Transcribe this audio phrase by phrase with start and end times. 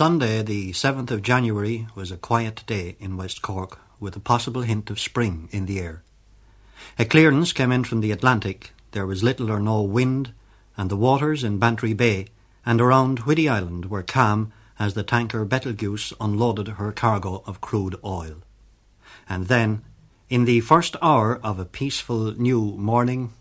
[0.00, 4.62] Sunday, the 7th of January, was a quiet day in West Cork, with a possible
[4.62, 6.02] hint of spring in the air.
[6.98, 10.32] A clearance came in from the Atlantic, there was little or no wind,
[10.74, 12.28] and the waters in Bantry Bay
[12.64, 17.96] and around Whiddy Island were calm as the tanker Betelgeuse unloaded her cargo of crude
[18.02, 18.36] oil.
[19.28, 19.84] And then,
[20.30, 23.34] in the first hour of a peaceful new morning,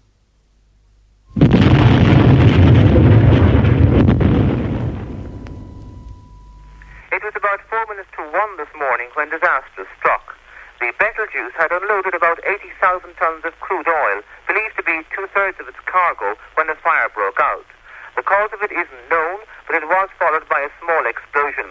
[7.20, 10.40] It was about four minutes to one this morning when disaster struck.
[10.80, 15.68] The Betelgeuse had unloaded about 80,000 tons of crude oil, believed to be two-thirds of
[15.68, 17.68] its cargo, when the fire broke out.
[18.16, 21.68] The cause of it isn't known, but it was followed by a small explosion.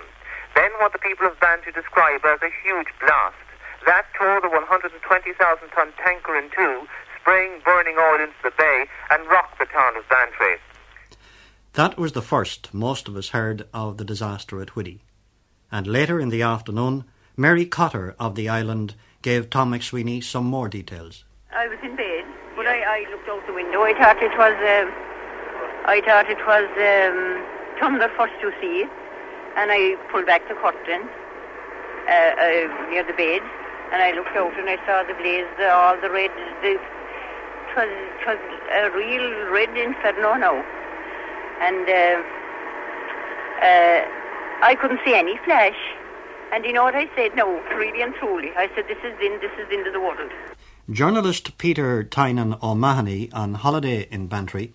[0.55, 3.41] Then what the people of Bantry describe as a huge blast.
[3.87, 6.87] That tore the 120,000-ton tanker in two,
[7.21, 10.57] spraying burning oil into the bay, and rocked the town of Bantry.
[11.73, 15.01] That was the first most of us heard of the disaster at Whiddy.
[15.71, 17.05] And later in the afternoon,
[17.37, 21.25] Mary Cotter of the island gave Tom McSweeney some more details.
[21.53, 22.25] I was in bed,
[22.57, 23.83] but I, I looked out the window.
[23.83, 24.89] I thought it was, um,
[25.87, 27.45] I thought it was um,
[27.81, 28.87] thunder first to see,
[29.57, 31.09] and I pulled back the curtain
[32.09, 33.43] uh, uh, near the bed,
[33.93, 36.31] and I looked out and I saw the blaze, uh, all the red.
[36.63, 38.39] The, it was, it was
[38.73, 40.65] a real red inferno now,
[41.61, 42.23] and uh,
[43.63, 44.18] uh,
[44.61, 45.77] I couldn't see any flash.
[46.53, 47.37] And you know what I said?
[47.37, 48.51] No, really and truly.
[48.57, 50.31] I said, this is in, this is the end of the world.
[50.91, 54.73] Journalist Peter Tynan O'Mahony, on holiday in Bantry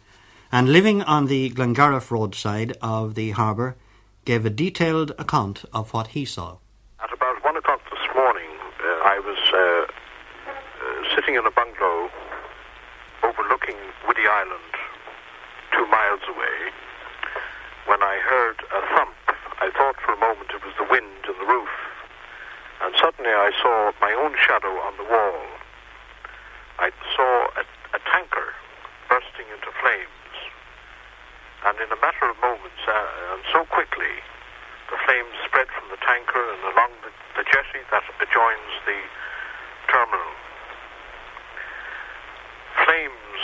[0.51, 3.75] and living on the Glengarriff roadside of the harbour,
[4.23, 6.57] gave a detailed account of what he saw.
[7.01, 9.91] At about one o'clock this morning, uh, I was uh,
[10.85, 12.07] uh, sitting in a bungalow
[13.23, 13.75] overlooking
[14.07, 14.71] Whiddy Island,
[15.71, 16.71] two miles away,
[17.87, 19.22] when I heard a thump.
[19.63, 21.71] I thought for a moment it was the wind in the roof,
[22.83, 25.39] and suddenly I saw my own shadow on the wall.
[26.83, 27.63] I saw a,
[27.95, 28.51] a tanker
[29.07, 30.35] bursting into flames,
[31.63, 34.19] and in a matter of moments, uh, and so quickly,
[34.91, 38.99] the flames spread from the tanker and along the, the jetty that adjoins the
[39.87, 40.33] terminal.
[42.83, 43.39] Flames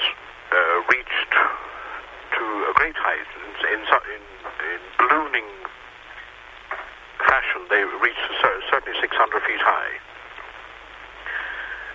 [0.52, 4.24] uh, reached to a great height in, in, in,
[4.68, 5.48] in ballooning
[7.30, 7.62] fashion.
[7.70, 9.14] They reached certainly 600
[9.46, 9.94] feet high.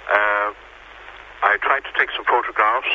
[0.06, 0.49] Uh,
[1.43, 2.95] I tried to take some photographs.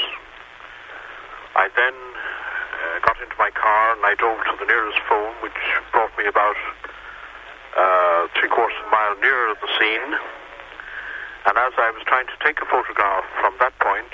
[1.60, 5.60] I then uh, got into my car and I drove to the nearest phone, which
[5.92, 6.56] brought me about
[7.76, 10.14] uh, three quarters of a mile nearer the scene.
[11.46, 14.12] And as I was trying to take a photograph from that point,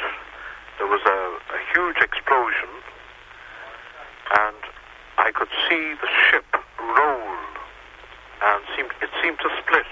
[0.78, 1.20] there was a,
[1.54, 2.70] a huge explosion,
[4.34, 4.62] and
[5.18, 6.46] I could see the ship
[6.80, 7.25] roll,
[8.46, 9.90] and seemed, it seemed to split.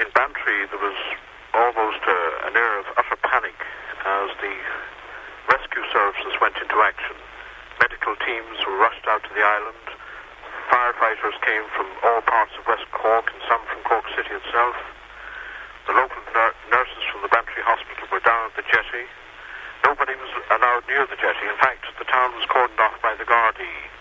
[0.00, 0.96] In Bantry, there was
[1.52, 2.00] almost
[2.48, 3.54] an air of utter panic
[4.04, 4.54] as the
[5.52, 7.14] rescue services went into action.
[7.78, 9.86] Medical teams were rushed out to the island.
[10.72, 14.76] Firefighters came from all parts of West Cork and some from Cork City itself.
[15.86, 19.04] The local nur- nurses from the Bantry Hospital were down at the jetty.
[19.84, 21.44] Nobody was allowed near the jetty.
[21.44, 23.93] In fact, the town was cordoned off by the Gardaí.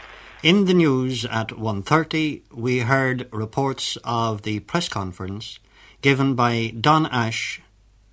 [0.44, 5.58] In the news at 1.30, we heard reports of the press conference
[6.02, 7.62] given by Don Ash,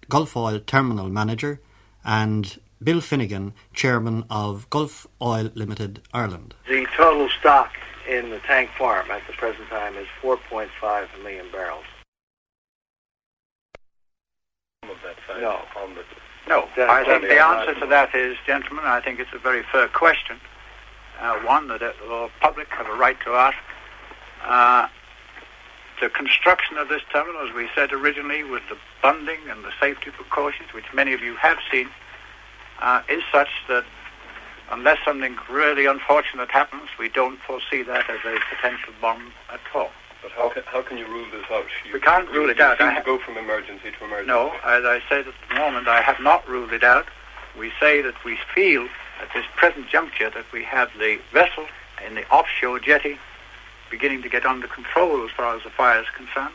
[0.08, 1.60] Gulf Oil Terminal Manager,
[2.04, 6.54] and Bill Finnegan, Chairman of Gulf Oil Limited Ireland.
[6.68, 7.72] The total stock
[8.08, 11.84] in the tank farm at the present time is 4.5 million barrels.
[15.40, 15.62] No.
[16.46, 19.88] No, I think the answer to that is, gentlemen, I think it's a very fair
[19.88, 20.40] question,
[21.44, 23.56] one that uh, the public have a right to ask.
[24.44, 24.88] Uh,
[26.00, 30.10] the construction of this terminal, as we said originally, with the bunding and the safety
[30.10, 31.88] precautions, which many of you have seen,
[32.80, 33.84] uh, is such that
[34.70, 39.90] unless something really unfortunate happens, we don't foresee that as a potential bomb at all.
[40.22, 41.66] But how can, how can you rule this out?
[41.86, 42.78] You, We can't you, rule it you out.
[42.78, 44.28] to ha- go from emergency to emergency.
[44.28, 47.06] No, as I said at the moment, I have not ruled it out.
[47.58, 48.86] We say that we feel
[49.20, 51.66] at this present juncture that we have the vessel
[52.06, 53.18] in the offshore jetty
[53.90, 56.54] beginning to get under control as far as the fire is concerned.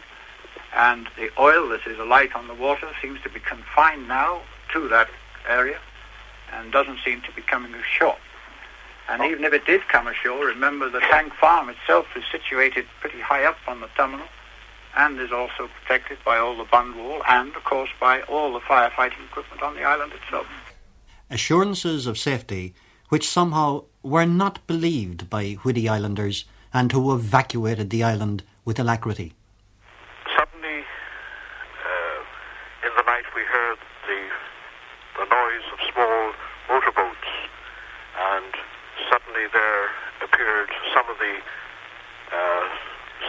[0.75, 4.41] And the oil that is alight on the water seems to be confined now
[4.73, 5.09] to that
[5.47, 5.79] area
[6.53, 8.17] and doesn't seem to be coming ashore.
[9.07, 13.19] And even if it did come ashore, remember the tank farm itself is situated pretty
[13.19, 14.25] high up on the terminal
[14.97, 18.61] and is also protected by all the bund wall and, of course, by all the
[18.61, 20.47] firefighting equipment on the island itself.
[21.29, 22.75] Assurances of safety
[23.09, 29.33] which somehow were not believed by Whiddy Islanders and who evacuated the island with alacrity.
[30.37, 30.85] Suddenly,
[31.81, 32.19] uh,
[32.85, 34.21] in the night, we heard the,
[35.17, 36.33] the noise of small
[36.69, 37.31] motorboats,
[38.35, 38.53] and
[39.09, 39.85] suddenly there
[40.21, 41.35] appeared some of the
[42.35, 42.65] uh,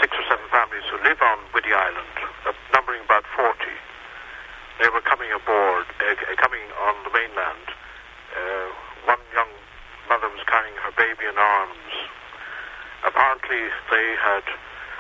[0.01, 3.57] six or seven families who live on Whiddy Island, uh, numbering about 40.
[4.81, 7.73] They were coming aboard, uh, coming on the mainland.
[8.37, 8.69] Uh,
[9.07, 9.49] one young
[10.09, 11.93] mother was carrying her baby in arms.
[13.05, 14.45] Apparently, they had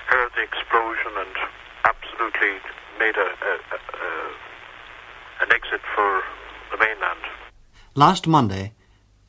[0.08, 1.36] heard the explosion and
[1.84, 2.58] absolutely
[2.98, 4.10] made a, a, a, a
[5.42, 6.22] an exit for
[6.70, 7.20] the mainland.
[7.94, 8.72] Last Monday,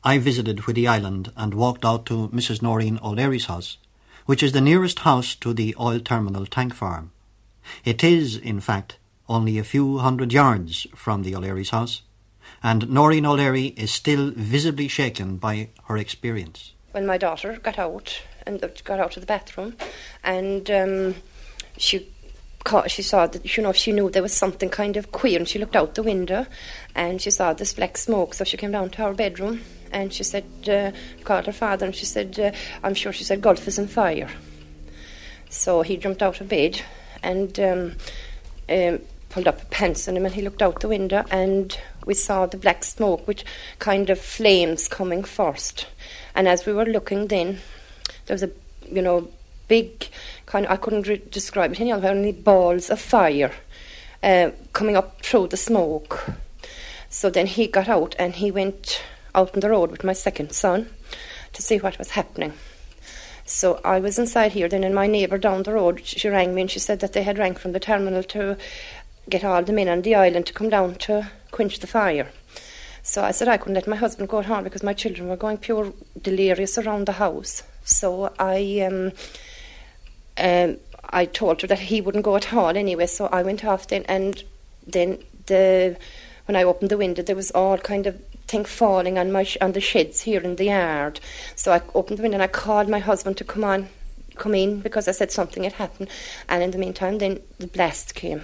[0.04, 2.62] I visited Whiddy Island and walked out to Mrs.
[2.62, 3.78] Noreen O'Leary's house,
[4.26, 7.12] which is the nearest house to the oil terminal tank farm.
[7.84, 12.02] It is, in fact, only a few hundred yards from the O'Leary's house,
[12.62, 16.72] and Noreen O'Leary is still visibly shaken by her experience.
[16.92, 19.76] When my daughter got out and got out of the bathroom,
[20.24, 21.14] and um,
[21.76, 22.08] she
[22.64, 25.48] caught, she saw that you know she knew there was something kind of queer, and
[25.48, 26.46] she looked out the window,
[26.94, 28.34] and she saw this black smoke.
[28.34, 29.60] So she came down to our bedroom,
[29.92, 30.92] and she said, uh,
[31.24, 32.52] called her father, and she said, uh,
[32.82, 34.30] I'm sure she said Gulf is on fire.
[35.50, 36.82] So he jumped out of bed,
[37.22, 37.58] and.
[37.60, 37.96] Um,
[38.70, 41.78] um, pulled up a pants on him and he looked out the window and
[42.08, 43.44] we saw the black smoke with
[43.78, 45.86] kind of flames coming first.
[46.34, 47.58] And as we were looking then,
[48.26, 48.50] there was a,
[48.90, 49.28] you know,
[49.68, 50.08] big
[50.46, 53.52] kind of, I couldn't re- describe it any other, only balls of fire
[54.22, 56.30] uh, coming up through the smoke.
[57.10, 59.02] So then he got out and he went
[59.34, 60.88] out on the road with my second son
[61.52, 62.54] to see what was happening.
[63.44, 66.62] So I was inside here then, and my neighbour down the road, she rang me
[66.62, 68.58] and she said that they had rang from the terminal to
[69.28, 72.28] get all the men on the island to come down to quench the fire.
[73.02, 75.36] So I said I couldn't let my husband go at home because my children were
[75.36, 77.62] going pure delirious around the house.
[77.84, 79.12] So I um,
[80.36, 80.76] um,
[81.10, 83.06] I told her that he wouldn't go at all anyway.
[83.06, 84.44] So I went off then, and
[84.86, 85.96] then the
[86.44, 89.58] when I opened the window, there was all kind of thing falling on my sh-
[89.60, 91.20] on the sheds here in the yard.
[91.54, 93.88] So I opened the window and I called my husband to come on,
[94.36, 96.08] come in because I said something had happened.
[96.48, 98.42] And in the meantime, then the blast came.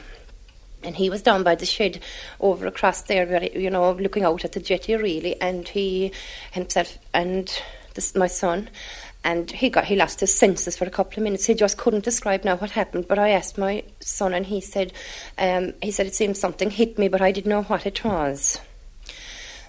[0.84, 2.00] And he was down by the shed
[2.40, 5.40] over across there, very, you know, looking out at the jetty really.
[5.40, 6.12] And he
[6.52, 7.50] himself and
[7.94, 8.68] this, my son,
[9.22, 11.46] and he got he lost his senses for a couple of minutes.
[11.46, 13.08] He just couldn't describe now what happened.
[13.08, 14.92] But I asked my son, and he said,
[15.38, 18.60] um, he said it seemed something hit me, but I didn't know what it was.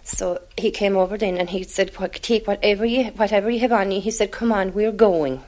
[0.03, 1.91] So he came over then, and he said,
[2.21, 5.41] "Take whatever you whatever you have on you." He said, "Come on, we're going."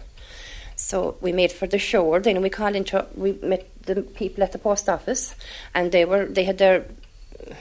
[0.77, 2.19] So we made for the shore.
[2.19, 5.35] Then we called into we met the people at the post office,
[5.73, 6.85] and they were they had their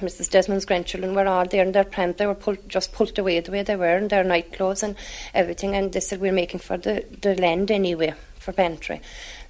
[0.00, 0.30] Mrs.
[0.30, 2.12] Desmond's grandchildren were all there in their pram.
[2.12, 4.96] They were pulled, just pulled away the way they were in their nightclothes and
[5.34, 5.74] everything.
[5.74, 9.00] And they said we're making for the, the land anyway for Bantry.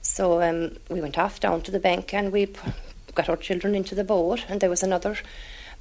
[0.03, 2.73] So um, we went off down to the bank and we p-
[3.15, 4.45] got our children into the boat.
[4.49, 5.17] And there was another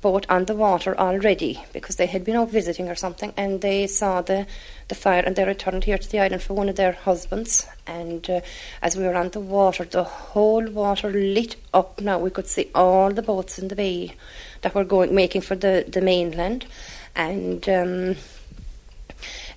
[0.06, 3.88] boat on the water already because they had been out visiting or something and they
[3.88, 4.46] saw the,
[4.88, 7.68] the fire and they returned here to the island for one of their husbands.
[7.88, 8.42] And uh,
[8.84, 12.00] as we were on the water the whole water lit up.
[12.00, 14.16] Now we could see all the boats in the bay
[14.62, 16.68] that were going making for the, the mainland.
[17.16, 18.16] And um,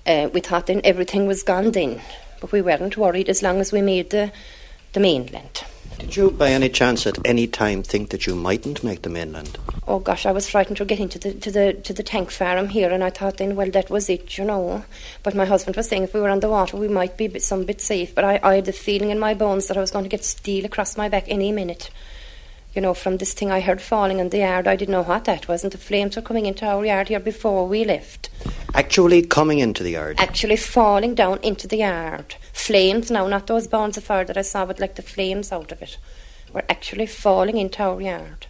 [0.06, 2.00] uh, we thought then everything was gone then
[2.40, 4.32] but we weren't worried as long as we made the,
[4.92, 5.64] the mainland.
[5.98, 9.58] Did you, by any chance, at any time think that you mightn't make the mainland?
[9.86, 12.68] Oh gosh, I was frightened to get into the to the to the tank farm
[12.68, 14.84] here, and I thought then, well, that was it, you know.
[15.22, 17.64] But my husband was saying if we were on the water, we might be some
[17.64, 18.14] bit safe.
[18.14, 20.24] But I, I had the feeling in my bones that I was going to get
[20.24, 21.90] steel across my back any minute.
[22.74, 25.24] You know, from this thing I heard falling in the yard, I didn't know what
[25.24, 28.28] that was, and the flames were coming into our yard here before we left.
[28.74, 30.16] Actually coming into the yard?
[30.20, 32.36] Actually falling down into the yard.
[32.52, 35.72] Flames now, not those bonds of fire that I saw, but like the flames out
[35.72, 35.96] of it,
[36.52, 38.46] were actually falling into our yard.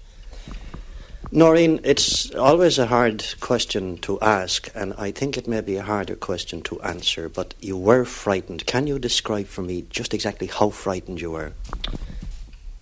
[1.31, 5.83] Noreen, it's always a hard question to ask, and I think it may be a
[5.83, 8.67] harder question to answer, but you were frightened.
[8.67, 11.53] Can you describe for me just exactly how frightened you were?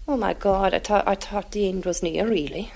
[0.09, 2.73] Oh my God, I thought, I thought the end was near, really.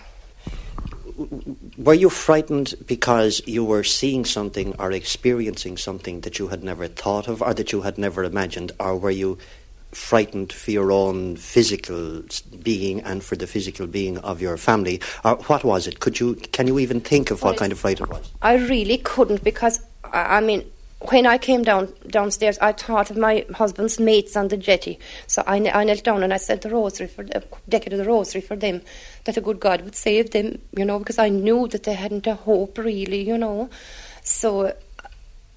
[1.79, 6.89] Were you frightened because you were seeing something or experiencing something that you had never
[6.89, 9.39] thought of or that you had never imagined, or were you
[9.93, 12.23] frightened for your own physical
[12.63, 15.01] being and for the physical being of your family?
[15.25, 16.01] Or what was it?
[16.01, 18.31] Could you can you even think of what kind of fright it was?
[18.43, 20.65] I really couldn't because I I mean
[21.09, 24.99] when I came down downstairs, I thought of my husband's mates on the jetty.
[25.27, 28.05] So I, I knelt down and I said the rosary for a decade of the
[28.05, 28.83] rosary for them,
[29.25, 32.27] that a good God would save them, you know, because I knew that they hadn't
[32.27, 33.71] a hope really, you know.
[34.23, 34.75] So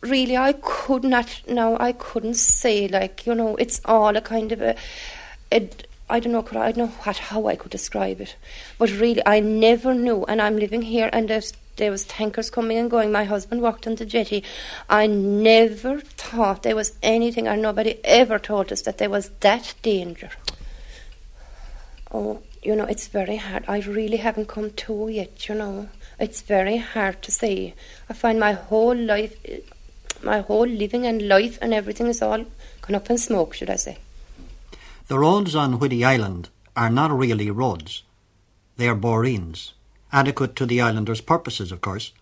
[0.01, 1.41] really, I could not.
[1.47, 2.87] No, I couldn't say.
[2.87, 4.75] Like you know, it's all a kind of a.
[5.51, 5.69] a
[6.09, 6.45] I don't know.
[6.59, 8.35] I, I don't know what how I could describe it,
[8.77, 10.23] but really, I never knew.
[10.25, 13.11] And I'm living here, and there's there was tankers coming and going.
[13.11, 14.43] My husband walked on the jetty.
[14.89, 19.73] I never thought there was anything, or nobody ever told us that there was that
[19.81, 20.29] danger.
[22.11, 23.65] Oh, you know, it's very hard.
[23.67, 25.89] I really haven't come to yet, you know.
[26.19, 27.73] It's very hard to say.
[28.09, 29.35] I find my whole life,
[30.21, 32.45] my whole living and life and everything is all
[32.81, 33.97] gone up in smoke, should I say.
[35.07, 38.03] The roads on Whiddy Island are not really roads.
[38.77, 39.73] They are boreens,
[40.13, 42.13] adequate to the islanders' purposes, of course.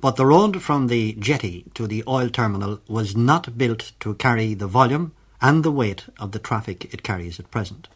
[0.00, 4.52] But the road from the jetty to the oil terminal was not built to carry
[4.52, 7.88] the volume and the weight of the traffic it carries at present.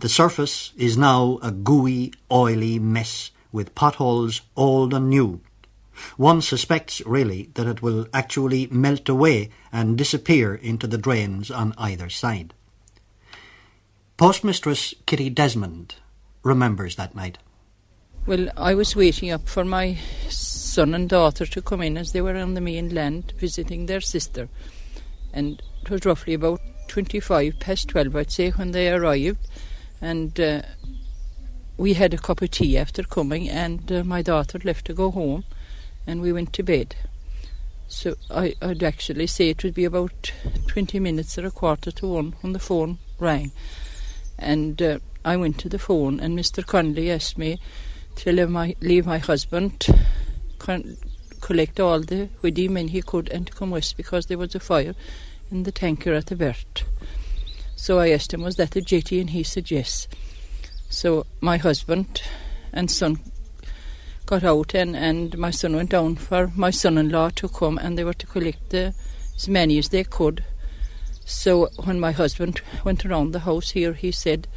[0.00, 5.40] The surface is now a gooey, oily mess with potholes old and new.
[6.16, 11.74] One suspects, really, that it will actually melt away and disappear into the drains on
[11.78, 12.52] either side.
[14.16, 15.96] Postmistress Kitty Desmond
[16.42, 17.38] remembers that night.
[18.26, 19.98] Well, I was waiting up for my
[20.30, 24.48] son and daughter to come in as they were on the mainland visiting their sister.
[25.34, 29.46] And it was roughly about 25 past 12, I'd say, when they arrived.
[30.00, 30.62] And uh,
[31.76, 35.10] we had a cup of tea after coming, and uh, my daughter left to go
[35.10, 35.44] home,
[36.06, 36.96] and we went to bed.
[37.88, 40.32] So I, I'd actually say it would be about
[40.68, 43.52] 20 minutes or a quarter to one when the phone rang.
[44.38, 46.64] And uh, I went to the phone, and Mr.
[46.64, 47.58] Conley asked me
[48.26, 49.86] leave my, leave my husband,
[50.58, 54.94] collect all the Whiddy men he could, and come west because there was a fire
[55.50, 56.84] in the tanker at the Bert.
[57.76, 59.20] So I asked him, was that a jetty?
[59.20, 60.08] And he said yes.
[60.88, 62.22] So my husband
[62.72, 63.20] and son
[64.26, 67.76] got out, and, and my son went down for my son in law to come,
[67.78, 68.94] and they were to collect the,
[69.36, 70.44] as many as they could.
[71.26, 74.48] So when my husband went around the house here, he said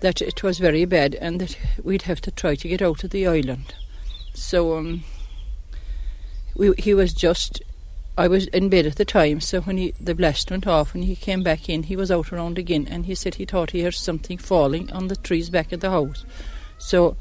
[0.00, 3.10] that it was very bad and that we'd have to try to get out of
[3.10, 3.74] the island.
[4.34, 5.04] So um,
[6.54, 7.62] we, he was just.
[8.18, 11.04] I was in bed at the time, so when he, the blast went off and
[11.04, 13.82] he came back in, he was out around again, and he said he thought he
[13.82, 16.26] heard something falling on the trees back at the house.
[16.76, 17.16] So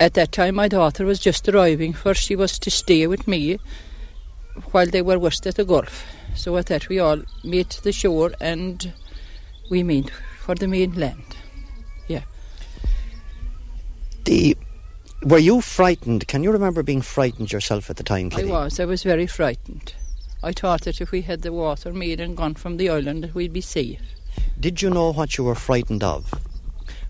[0.00, 3.58] at that time, my daughter was just arriving, for she was to stay with me
[4.72, 6.04] while they were west at the Gulf.
[6.34, 8.92] So at that, we all met the shore and
[9.70, 10.10] we made
[10.44, 11.36] for the mainland.
[12.06, 12.22] Yeah.
[14.24, 14.56] The
[15.22, 16.28] were you frightened?
[16.28, 18.50] Can you remember being frightened yourself at the time, Kitty?
[18.50, 18.78] I was.
[18.78, 19.94] I was very frightened.
[20.42, 23.34] I thought that if we had the water made and gone from the island, that
[23.34, 24.02] we'd be safe.
[24.60, 26.34] Did you know what you were frightened of?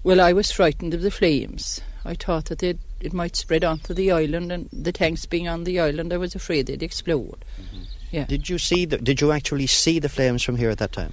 [0.05, 1.81] Well, I was frightened of the flames.
[2.05, 5.65] I thought that it, it might spread onto the island, and the tanks being on
[5.65, 7.45] the island, I was afraid they'd explode.
[7.61, 7.83] Mm-hmm.
[8.13, 8.27] Yeah.
[8.27, 8.85] Did you see?
[8.85, 11.13] The, did you actually see the flames from here at that time?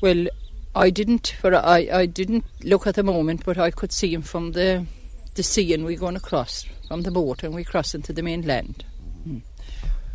[0.00, 0.26] Well,
[0.78, 1.34] I didn't.
[1.40, 4.86] For I, I didn't look at the moment, but I could see them from the
[5.34, 8.84] the sea, and we're going across from the boat, and we cross into the mainland.
[9.28, 9.42] Mm.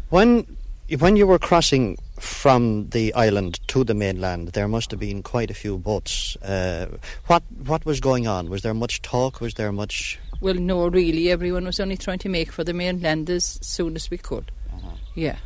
[0.09, 0.57] When
[0.99, 5.51] when you were crossing from the island to the mainland, there must have been quite
[5.51, 6.37] a few boats.
[6.37, 6.87] Uh,
[7.27, 8.49] what what was going on?
[8.49, 9.41] Was there much talk?
[9.41, 10.19] Was there much?
[10.39, 11.29] Well, no, really.
[11.29, 14.51] Everyone was only trying to make for the mainland as soon as we could.
[14.73, 14.95] Uh-huh.
[15.15, 15.37] Yeah.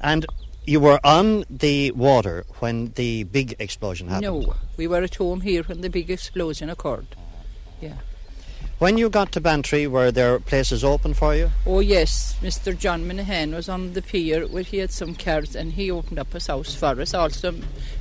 [0.00, 0.26] And
[0.66, 4.46] you were on the water when the big explosion happened.
[4.46, 7.06] No, we were at home here when the big explosion occurred.
[7.80, 7.96] Yeah.
[8.78, 11.50] When you got to Bantry, were there places open for you?
[11.64, 12.76] Oh yes, Mr.
[12.76, 16.32] John Minahan was on the pier where he had some cars and he opened up
[16.32, 17.14] his house for us.
[17.14, 17.52] Also,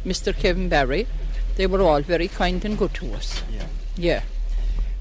[0.05, 0.36] Mr.
[0.36, 1.08] Kevin Barry.
[1.55, 3.43] They were all very kind and good to us.
[3.51, 3.67] Yeah.
[3.96, 4.24] Yeah.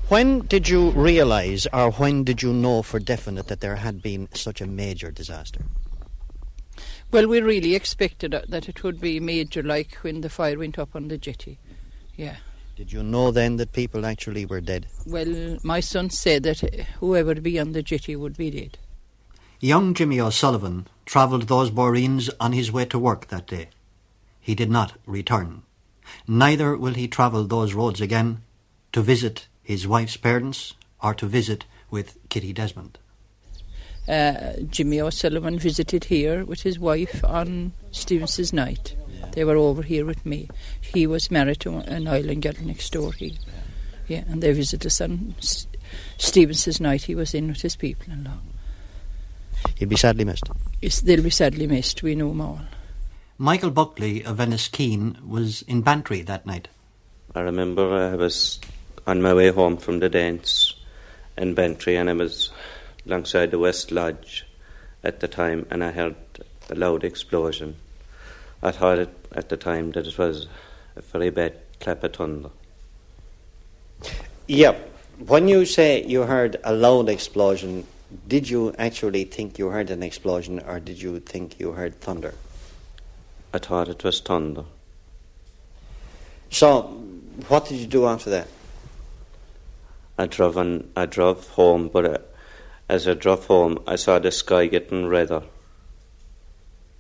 [0.08, 4.28] When did you realise, or when did you know for definite that there had been
[4.34, 5.62] such a major disaster?
[7.12, 10.96] Well, we really expected that it would be major, like when the fire went up
[10.96, 11.58] on the jetty.
[12.16, 12.36] Yeah.
[12.74, 14.86] Did you know then that people actually were dead?
[15.06, 18.78] Well, my son said that uh, whoever be on the jetty would be dead.
[19.60, 23.68] Young Jimmy O'Sullivan travelled those boreens on his way to work that day.
[24.40, 25.64] He did not return.
[26.26, 28.42] Neither will he travel those roads again
[28.92, 32.98] to visit his wife's parents or to visit with Kitty Desmond.
[34.08, 38.96] Uh, Jimmy O'Sullivan visited here with his wife on Stevens's night.
[39.32, 40.48] They were over here with me.
[40.80, 43.12] He was married to an island girl next door.
[43.12, 43.38] He,
[44.08, 45.66] yeah, and they visited us on S-
[46.18, 47.02] Stevens's night.
[47.02, 48.38] He was in with his people-in-law.
[49.76, 50.48] He'll be sadly missed.
[50.80, 52.02] Yes, they'll be sadly missed.
[52.02, 52.60] We know them all.
[53.38, 56.68] Michael Buckley of Venice Keen was in Bantry that night.
[57.34, 58.60] I remember I was
[59.06, 60.74] on my way home from the dance
[61.38, 62.50] in Bantry and I was
[63.06, 64.46] alongside the West Lodge
[65.02, 66.14] at the time, and I heard
[66.70, 67.76] a loud explosion.
[68.62, 70.46] I thought it, at the time that it was
[70.96, 72.50] a very bad clap of thunder.
[74.46, 74.76] Yeah.
[75.18, 77.86] When you say you heard a loud explosion,
[78.26, 82.34] did you actually think you heard an explosion or did you think you heard thunder?
[83.54, 84.64] I thought it was thunder.
[86.50, 86.82] So,
[87.48, 88.48] what did you do after that?
[90.18, 92.18] I drove on, I drove home, but uh,
[92.92, 95.42] as I drove home, I saw the sky getting redder.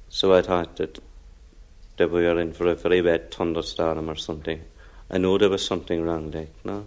[0.08, 0.98] So I thought that
[1.98, 4.62] that we were in for a very bad thunderstorm or something.
[5.10, 6.86] I know there was something wrong, like no,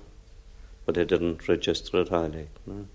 [0.88, 2.88] but I didn't register it all, like no.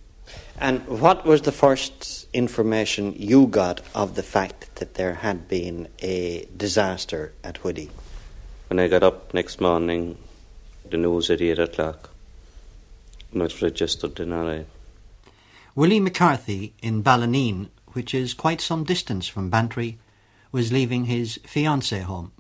[0.58, 5.86] And what was the first information you got of the fact that there had been
[6.00, 7.88] a disaster at Whiddy?
[8.68, 10.18] When I got up next morning,
[10.88, 12.10] the news at 8 o'clock,
[13.34, 14.66] I was registered in alright.
[15.80, 19.98] Willie McCarthy in Ballineen, which is quite some distance from Bantry,
[20.52, 22.32] was leaving his fiancée home.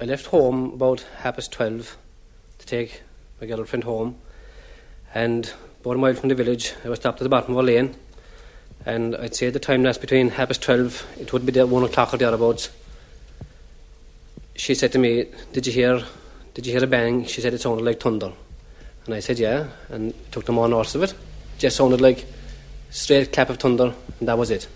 [0.00, 1.98] I left home about half past twelve
[2.58, 3.02] to take
[3.42, 4.16] my girlfriend home,
[5.14, 5.52] and
[5.82, 7.94] about a mile from the village, I was stopped at the bottom of a lane,
[8.86, 11.84] and I'd say the time that's between half past twelve, it would be there one
[11.84, 12.70] o'clock or thereabouts.
[14.56, 16.04] She said to me, "Did you hear?
[16.54, 18.32] Did you hear a bang?" She said it sounded like thunder,
[19.04, 21.12] and I said, "Yeah," and took them on north of it.
[21.58, 22.24] Just sounded like
[22.90, 24.68] straight clap of thunder, and that was it.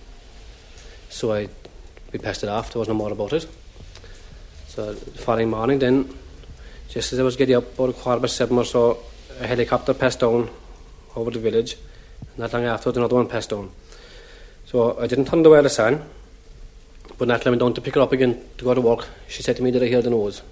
[1.09, 1.49] So I,
[2.13, 2.73] we passed it off.
[2.73, 3.47] There was no more about it.
[4.69, 6.09] So the following morning, then,
[6.89, 8.99] just as I was getting up, about a quarter past seven or so,
[9.41, 10.49] a helicopter passed down
[11.17, 11.77] over the village.
[12.37, 13.71] Not long afterwards, another one passed down.
[14.67, 15.77] So I didn't turn the wireless.
[15.77, 19.07] But Natalie went down to pick her up again to go to work.
[19.29, 20.43] She said to me, that I heard the nose?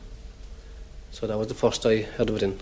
[1.11, 2.59] So that was the first I heard of it in.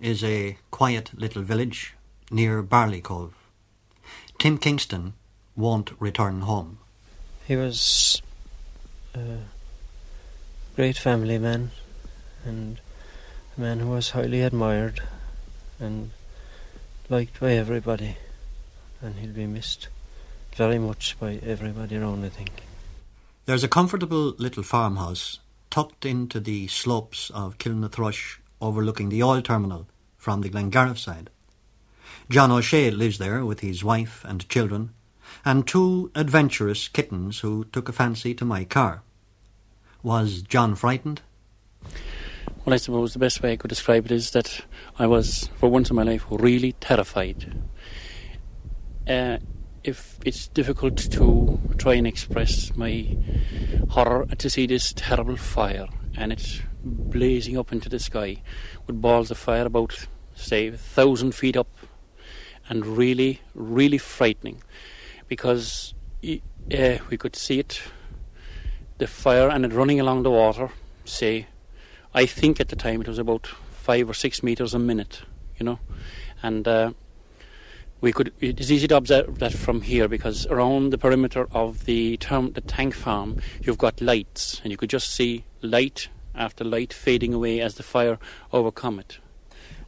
[0.00, 1.94] Is a quiet little village
[2.32, 3.34] near Barley Cove.
[4.38, 5.14] Tim Kingston
[5.54, 6.78] won't return home.
[7.46, 8.22] He was
[9.14, 9.38] a
[10.74, 11.70] great family man
[12.44, 12.80] and
[13.56, 15.02] a man who was highly admired
[15.78, 16.10] and
[17.08, 18.16] liked by everybody.
[19.00, 19.88] And he'll be missed
[20.56, 22.62] very much by everybody around, I think.
[23.44, 25.40] There's a comfortable little farmhouse
[25.70, 31.30] tucked into the slopes of Kilnathrush overlooking the oil terminal from the Glengarriff side.
[32.28, 34.90] John O'Shea lives there with his wife and children,
[35.44, 39.02] and two adventurous kittens who took a fancy to my car.
[40.02, 41.22] Was John frightened?
[42.64, 44.64] Well, I suppose the best way I could describe it is that
[44.98, 47.60] I was, for once in my life, really terrified.
[49.08, 49.38] Uh,
[49.82, 53.16] if it's difficult to try and express my
[53.90, 58.42] horror to see this terrible fire and it's blazing up into the sky
[58.86, 61.68] with balls of fire about, say, a thousand feet up
[62.72, 64.62] and really, really frightening
[65.28, 65.92] because
[66.24, 67.82] uh, we could see it,
[68.96, 70.70] the fire, and it running along the water.
[71.04, 71.48] Say,
[72.14, 75.20] I think at the time it was about five or six meters a minute,
[75.58, 75.80] you know,
[76.42, 76.92] and uh,
[78.00, 78.32] we could.
[78.40, 82.62] It's easy to observe that from here because around the perimeter of the term, the
[82.62, 87.60] tank farm, you've got lights, and you could just see light after light fading away
[87.60, 88.18] as the fire
[88.50, 89.18] overcome it.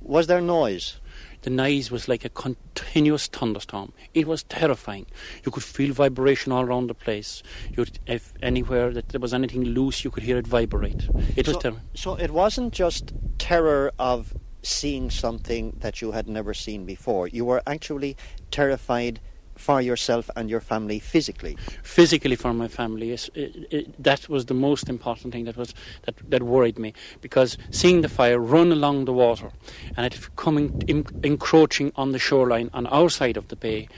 [0.02, 1.00] Was there noise?
[1.44, 3.92] The noise was like a continuous thunderstorm.
[4.14, 5.04] It was terrifying.
[5.44, 7.42] You could feel vibration all around the place.
[7.76, 11.06] You'd, if anywhere that there was anything loose, you could hear it vibrate.
[11.36, 11.82] It so, was terrible.
[11.92, 17.28] So it wasn't just terror of seeing something that you had never seen before.
[17.28, 18.16] You were actually
[18.50, 19.20] terrified
[19.56, 21.56] for yourself and your family physically.
[21.82, 25.74] Physically for my family, yes, it, it, that was the most important thing that was
[26.02, 29.50] that, that worried me because seeing the fire run along the water
[29.96, 33.88] and it coming in, encroaching on the shoreline on our side of the bay,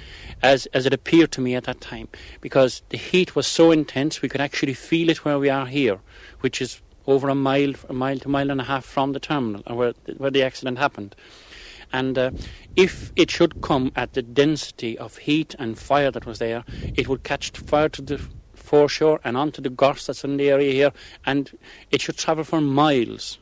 [0.42, 2.08] as as it appeared to me at that time,
[2.40, 5.98] because the heat was so intense we could actually feel it where we are here,
[6.40, 9.62] which is over a mile, a mile to mile and a half from the terminal
[9.74, 11.14] where where the accident happened.
[11.92, 12.30] And uh,
[12.74, 17.08] if it should come at the density of heat and fire that was there, it
[17.08, 18.20] would catch fire to the
[18.54, 20.92] foreshore and onto the gorse that's in the area here,
[21.24, 21.56] and
[21.90, 23.38] it should travel for miles.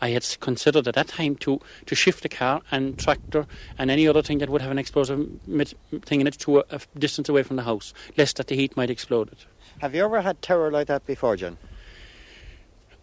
[0.00, 4.08] I had considered at that time to, to shift the car and tractor and any
[4.08, 5.28] other thing that would have an explosive
[6.02, 8.76] thing in it to a, a distance away from the house, lest that the heat
[8.76, 9.44] might explode it.
[9.80, 11.58] Have you ever had terror like that before, John?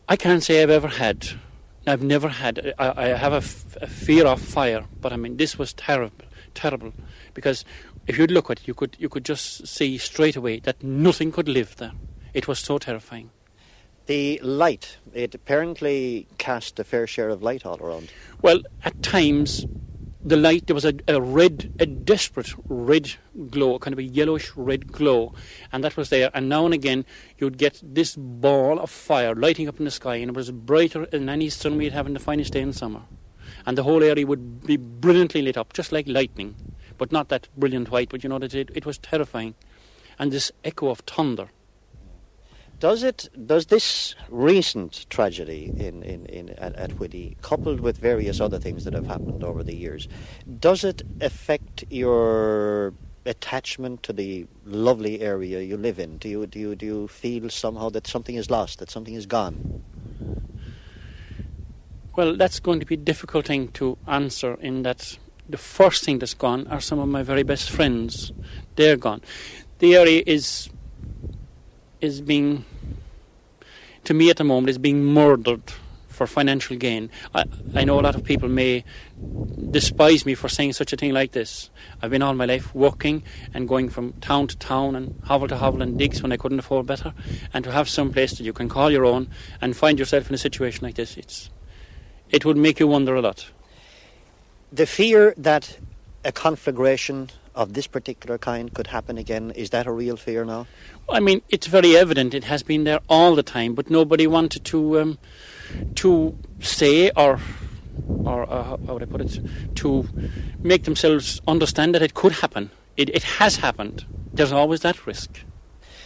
[0.09, 1.27] I can't say I've ever had.
[1.87, 2.73] I've never had.
[2.77, 6.25] I, I have a, f- a fear of fire, but I mean this was terrible,
[6.53, 6.93] terrible,
[7.33, 7.65] because
[8.07, 11.31] if you'd look at it, you could you could just see straight away that nothing
[11.31, 11.93] could live there.
[12.33, 13.31] It was so terrifying.
[14.05, 18.09] The light, it apparently cast a fair share of light all around.
[18.41, 19.65] Well, at times
[20.23, 23.13] the light, there was a, a, red, a desperate red
[23.49, 25.33] glow, kind of a yellowish red glow,
[25.71, 26.31] and that was there.
[26.33, 27.05] And now and again,
[27.37, 31.05] you'd get this ball of fire lighting up in the sky, and it was brighter
[31.05, 33.01] than any sun we'd have in the finest day in summer.
[33.65, 36.55] And the whole area would be brilliantly lit up, just like lightning,
[36.97, 39.55] but not that brilliant white, but you know, it, it was terrifying.
[40.19, 41.49] And this echo of thunder
[42.79, 43.27] does it?
[43.45, 48.83] Does this recent tragedy in, in, in at, at Whiddy, coupled with various other things
[48.85, 50.07] that have happened over the years,
[50.59, 52.93] does it affect your
[53.25, 56.17] attachment to the lovely area you live in?
[56.17, 59.25] Do you do you do you feel somehow that something is lost, that something is
[59.25, 59.83] gone?
[62.15, 64.55] Well, that's going to be a difficult thing to answer.
[64.55, 68.31] In that, the first thing that's gone are some of my very best friends.
[68.75, 69.21] They're gone.
[69.77, 70.67] The area is
[72.01, 72.65] is being,
[74.03, 75.61] to me at the moment, is being murdered
[76.17, 77.11] for financial gain.
[77.35, 77.43] I,
[77.75, 78.83] I know a lot of people may
[79.69, 81.69] despise me for saying such a thing like this.
[82.01, 83.21] I've been all my life working
[83.53, 86.57] and going from town to town and hovel to hovel and digs when I couldn't
[86.57, 87.13] afford better,
[87.53, 89.29] and to have some place that you can call your own
[89.61, 91.51] and find yourself in a situation like this, it's
[92.29, 93.51] it would make you wonder a lot.
[94.71, 95.77] The fear that
[96.25, 100.67] a conflagration of this particular kind could happen again, is that a real fear now?
[101.09, 102.33] I mean, it's very evident.
[102.33, 105.17] It has been there all the time, but nobody wanted to um,
[105.95, 107.39] to say or
[108.23, 109.39] or uh, how would I put it
[109.75, 110.07] to
[110.59, 112.69] make themselves understand that it could happen.
[112.95, 114.05] It, it has happened.
[114.33, 115.41] There's always that risk.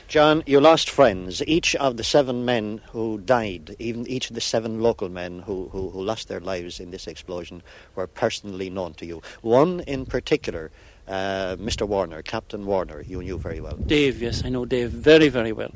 [0.07, 1.41] John, you lost friends.
[1.47, 5.69] Each of the seven men who died, even each of the seven local men who,
[5.69, 7.63] who, who lost their lives in this explosion,
[7.95, 9.21] were personally known to you.
[9.41, 10.69] One in particular
[11.11, 11.87] uh, Mr.
[11.87, 13.75] Warner, Captain Warner, you knew very well.
[13.75, 15.71] Dave, yes, I know Dave very, very well.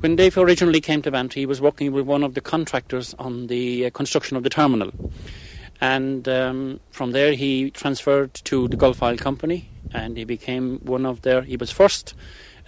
[0.00, 3.46] When Dave originally came to Bantry, he was working with one of the contractors on
[3.46, 4.90] the uh, construction of the terminal.
[5.80, 11.06] And um, from there, he transferred to the Gulf Oil Company and he became one
[11.06, 11.42] of their.
[11.42, 12.14] He was first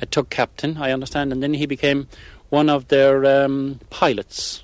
[0.00, 2.06] a tug captain, I understand, and then he became
[2.50, 4.62] one of their um, pilots.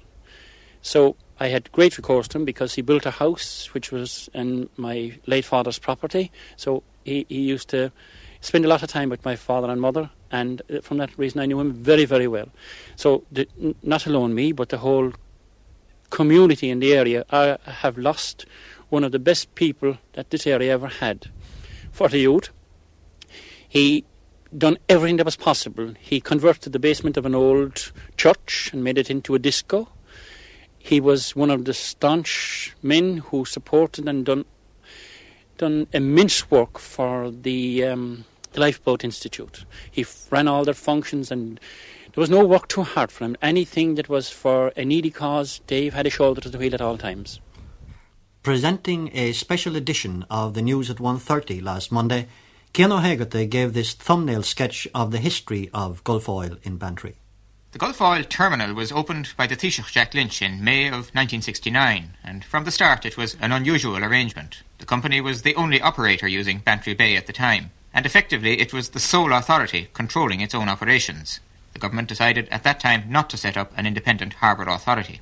[0.82, 4.68] So I had great recourse to him because he built a house which was in
[4.76, 6.30] my late father's property.
[6.56, 7.92] So he, he used to
[8.40, 11.40] spend a lot of time with my father and mother, and uh, from that reason
[11.40, 12.48] I knew him very, very well.
[12.96, 13.48] So, the,
[13.82, 15.12] not alone me, but the whole
[16.10, 18.46] community in the area I have lost
[18.88, 21.30] one of the best people that this area ever had.
[21.90, 22.50] For the youth,
[23.68, 24.04] he
[24.56, 25.94] done everything that was possible.
[25.98, 29.88] He converted the basement of an old church and made it into a disco.
[30.78, 34.44] He was one of the staunch men who supported and done
[35.58, 39.64] done immense work for the, um, the Lifeboat Institute.
[39.90, 41.58] He ran all their functions and
[42.14, 43.36] there was no work too hard for him.
[43.42, 46.80] Anything that was for a needy cause, Dave had a shoulder to the wheel at
[46.80, 47.40] all times.
[48.42, 52.28] Presenting a special edition of the news at 1.30 last Monday,
[52.76, 57.16] Cian O'Hegarty gave this thumbnail sketch of the history of Gulf Oil in Bantry.
[57.74, 62.16] The Gulf Oil terminal was opened by the Taoiseach Jack Lynch in May of 1969,
[62.22, 64.62] and from the start it was an unusual arrangement.
[64.78, 68.72] The company was the only operator using Bantry Bay at the time, and effectively it
[68.72, 71.40] was the sole authority controlling its own operations.
[71.72, 75.20] The government decided at that time not to set up an independent harbour authority.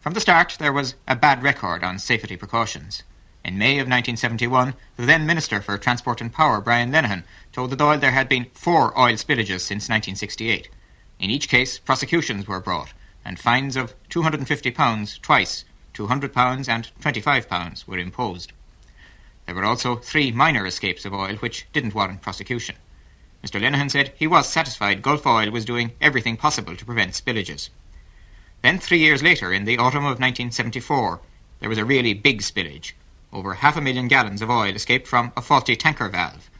[0.00, 3.02] From the start, there was a bad record on safety precautions.
[3.44, 7.76] In May of 1971, the then Minister for Transport and Power, Brian Lenihan, told the
[7.76, 10.70] Dáil there had been four oil spillages since 1968.
[11.20, 12.92] In each case, prosecutions were brought,
[13.24, 18.52] and fines of £250 twice, £200 and £25 were imposed.
[19.46, 22.76] There were also three minor escapes of oil which didn't warrant prosecution.
[23.44, 23.60] Mr.
[23.60, 27.68] Lenihan said he was satisfied Gulf Oil was doing everything possible to prevent spillages.
[28.62, 31.20] Then, three years later, in the autumn of 1974,
[31.60, 32.92] there was a really big spillage.
[33.32, 36.50] Over half a million gallons of oil escaped from a faulty tanker valve,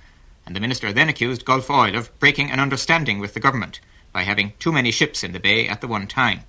[0.46, 3.80] and the minister then accused Gulf Oil of breaking an understanding with the government
[4.14, 6.40] by having too many ships in the bay at the one time.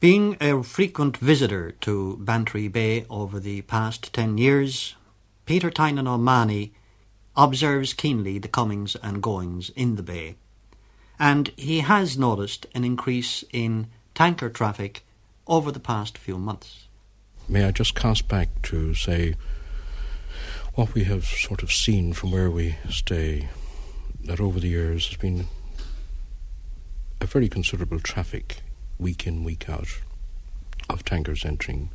[0.00, 4.96] Being a frequent visitor to Bantry Bay over the past ten years,
[5.46, 6.74] Peter Tynan O'Mahony
[7.36, 10.34] observes keenly the comings and goings in the bay,
[11.18, 15.04] and he has noticed an increase in tanker traffic
[15.46, 16.88] over the past few months.
[17.48, 19.36] May I just cast back to say
[20.74, 23.48] what we have sort of seen from where we stay,
[24.24, 25.46] that over the years has been
[27.20, 28.62] a very considerable traffic
[28.98, 30.00] week in, week out
[30.88, 31.90] of tankers entering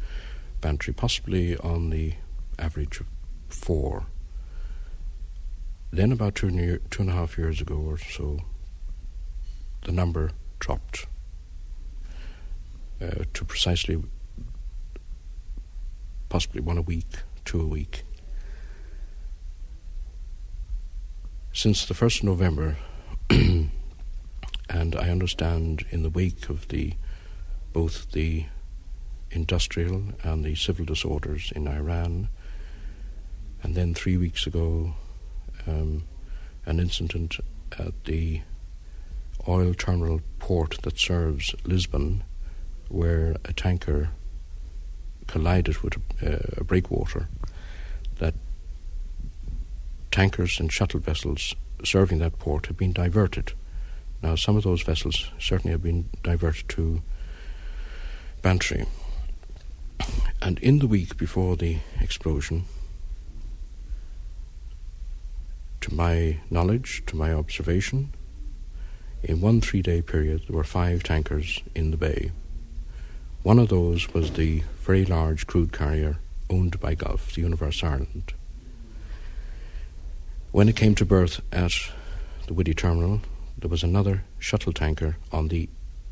[0.62, 2.14] Bantry, possibly on the
[2.58, 3.08] average of
[3.50, 4.06] four.
[5.92, 8.40] Then, about two, near, two and a half years ago or so,
[9.84, 11.08] the number dropped
[13.02, 14.02] uh, to precisely
[16.30, 17.06] possibly one a week
[17.46, 18.04] two a week.
[21.52, 22.78] Since the 1st of November,
[24.74, 26.94] and I understand in the wake of the
[27.72, 28.46] both the
[29.32, 32.28] industrial and the civil disorders in Iran,
[33.62, 34.96] and then three weeks ago,
[35.68, 36.04] um,
[36.66, 37.38] an incident
[37.80, 38.42] at the
[39.48, 42.24] oil terminal port that serves Lisbon,
[42.90, 44.10] where a tanker
[45.28, 47.28] collided with a, a breakwater.
[48.18, 48.36] That
[50.12, 53.54] tankers and shuttle vessels serving that port have been diverted.
[54.24, 57.02] Now, some of those vessels certainly have been diverted to
[58.42, 58.86] Bantry.
[60.42, 62.64] And in the week before the explosion,
[65.82, 68.14] to my knowledge, to my observation,
[69.24, 72.32] in one three day period there were five tankers in the bay.
[73.44, 78.34] One of those was the very large crude carrier owned by Gulf, the Universe Ireland.
[80.54, 81.74] When it came to berth at
[82.48, 83.22] the Whiddy terminal,
[83.64, 85.70] there was another shuttle tanker on the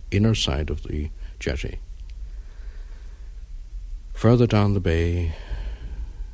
[0.09, 1.79] inner side of the jetty.
[4.13, 5.35] Further down the bay,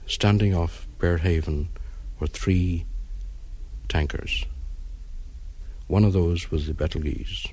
[0.06, 1.70] standing off Berehaven,
[2.20, 2.86] were three
[3.90, 4.46] tankers.
[5.88, 7.48] One of those was the Betelgeuse.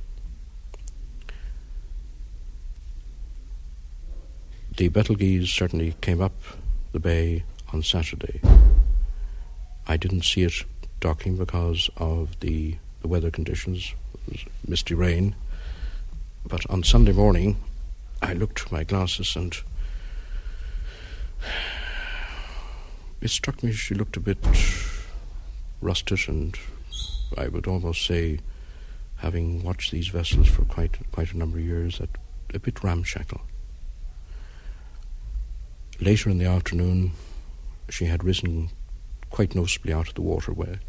[4.76, 6.34] The Betelgeuse certainly came up
[6.92, 8.42] the bay on Saturday.
[9.88, 10.52] I didn't see it
[11.00, 13.94] docking because of the, the weather conditions,
[14.66, 15.34] misty rain.
[16.46, 17.58] But on Sunday morning,
[18.22, 19.54] I looked through my glasses and
[23.20, 24.38] it struck me she looked a bit
[25.82, 26.58] rusted and
[27.36, 28.38] I would almost say,
[29.16, 32.08] having watched these vessels for quite quite a number of years, that
[32.54, 33.42] a bit ramshackle.
[36.00, 37.12] Later in the afternoon,
[37.90, 38.70] she had risen
[39.28, 40.80] quite noticeably out of the water where,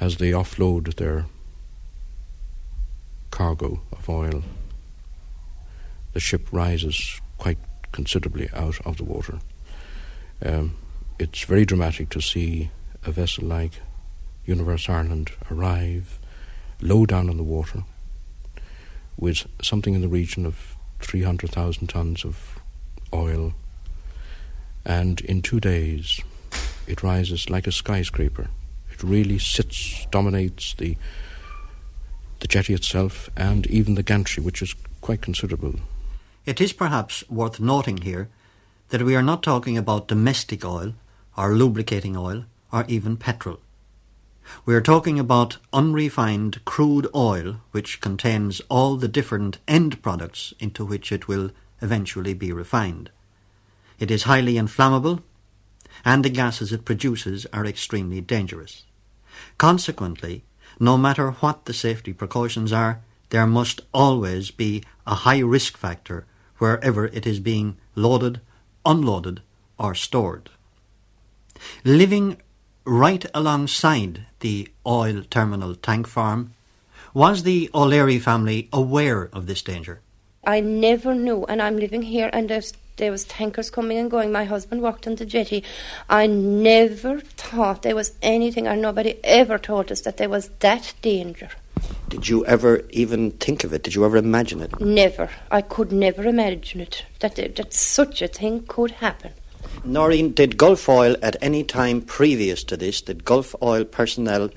[0.00, 1.26] as they offload their
[3.30, 4.42] cargo of oil,
[6.12, 7.58] the ship rises quite
[7.92, 9.38] considerably out of the water.
[10.44, 10.76] Um,
[11.18, 12.70] it's very dramatic to see
[13.04, 13.80] a vessel like
[14.46, 16.18] Universe Ireland arrive
[16.80, 17.84] low down in the water
[19.16, 22.60] with something in the region of 300,000 tons of
[23.12, 23.54] oil,
[24.84, 26.20] and in two days
[26.86, 28.48] it rises like a skyscraper.
[28.94, 30.96] It really sits, dominates the
[32.40, 35.76] the jetty itself and even the gantry, which is quite considerable.
[36.44, 38.28] It is perhaps worth noting here
[38.90, 40.92] that we are not talking about domestic oil
[41.36, 43.60] or lubricating oil or even petrol.
[44.66, 50.84] We are talking about unrefined crude oil which contains all the different end products into
[50.84, 53.10] which it will eventually be refined.
[53.98, 55.22] It is highly inflammable
[56.04, 58.84] and the gases it produces are extremely dangerous.
[59.58, 60.44] Consequently,
[60.80, 66.26] no matter what the safety precautions are, there must always be a high risk factor
[66.58, 68.40] wherever it is being loaded,
[68.84, 69.40] unloaded,
[69.78, 70.50] or stored.
[71.84, 72.36] Living
[72.84, 76.52] right alongside the oil terminal tank farm,
[77.12, 80.00] was the O'Leary family aware of this danger?
[80.46, 84.30] I never knew, and I'm living here, and there's, there was tankers coming and going.
[84.30, 85.64] My husband worked on the jetty.
[86.08, 90.94] I never thought there was anything, or nobody ever told us that there was that
[91.02, 91.50] danger.
[92.08, 93.82] Did you ever even think of it?
[93.82, 94.78] Did you ever imagine it?
[94.80, 95.30] Never.
[95.50, 97.04] I could never imagine it.
[97.20, 99.32] That that such a thing could happen.
[99.82, 104.50] Noreen, did Gulf Oil at any time previous to this, did Gulf Oil personnel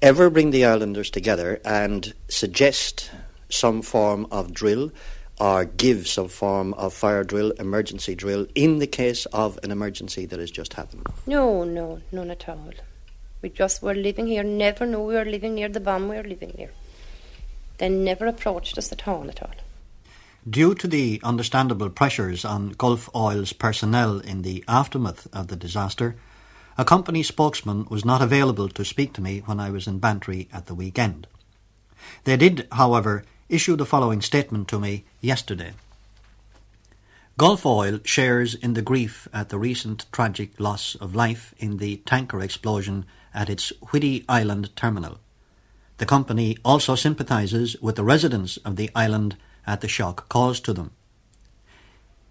[0.00, 3.10] ever bring the islanders together and suggest
[3.48, 4.90] some form of drill
[5.40, 9.70] Uh, or give some form of fire drill, emergency drill, in the case of an
[9.70, 11.06] emergency that has just happened?
[11.26, 12.72] No, no, none at all.
[13.42, 16.22] We just were living here, never knew we were living near the bomb we were
[16.22, 16.70] living near.
[17.78, 19.54] They never approached us at all, at all.
[20.48, 26.16] Due to the understandable pressures on Gulf Oil's personnel in the aftermath of the disaster,
[26.78, 30.48] a company spokesman was not available to speak to me when I was in Bantry
[30.52, 31.26] at the weekend.
[32.24, 35.72] They did, however, issue the following statement to me yesterday.
[37.36, 41.96] Gulf Oil shares in the grief at the recent tragic loss of life in the
[42.06, 43.04] tanker explosion
[43.34, 45.18] at its Whiddy Island terminal.
[45.98, 50.72] The company also sympathises with the residents of the island at the shock caused to
[50.72, 50.92] them.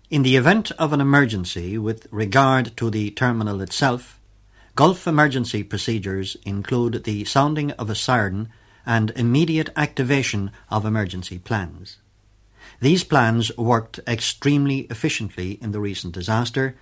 [0.10, 4.19] In the event of an emergency with regard to the terminal itself,
[4.76, 8.49] Gulf emergency procedures include the sounding of a siren
[8.85, 11.97] and immediate activation of emergency plans.
[12.79, 16.75] These plans worked extremely efficiently in the recent disaster,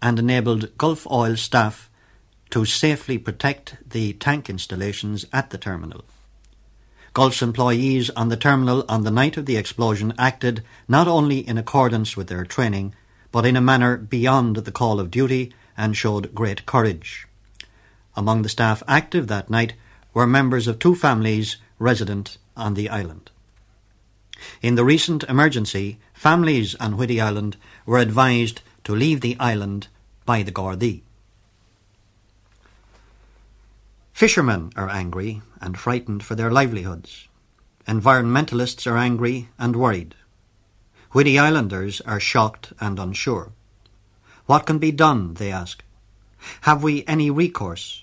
[0.00, 1.90] and enabled Gulf Oil staff
[2.50, 6.04] to safely protect the tank installations at the terminal.
[7.12, 11.58] Gulf's employees on the terminal on the night of the explosion acted not only in
[11.58, 12.94] accordance with their training,
[13.32, 17.26] but in a manner beyond the call of duty and showed great courage.
[18.16, 19.74] Among the staff active that night
[20.18, 23.30] were members of two families resident on the island.
[24.60, 29.86] In the recent emergency, families on Whiddy Island were advised to leave the island
[30.26, 31.02] by the Gardaí.
[34.12, 37.28] Fishermen are angry and frightened for their livelihoods.
[37.86, 40.16] Environmentalists are angry and worried.
[41.12, 43.52] Whiddy Islanders are shocked and unsure.
[44.46, 45.84] What can be done, they ask.
[46.62, 48.02] Have we any recourse?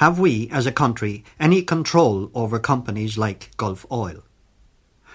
[0.00, 4.22] Have we, as a country, any control over companies like Gulf Oil?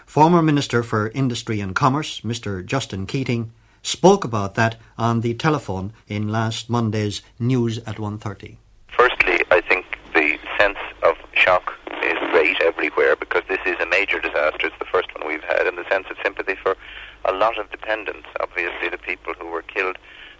[0.06, 2.63] Former Minister for Industry and Commerce, Mr.
[2.63, 8.58] Justin Keating, spoke about that on the telephone in last Monday's News at 1.30.
[8.89, 14.19] Firstly, I think the sense of shock is great everywhere because this is a major
[14.19, 14.67] disaster.
[14.67, 16.78] It's the first one we've had, and the sense of sympathy for
[17.26, 18.28] a lot of dependents.
[18.39, 19.98] Obviously, the people who were killed,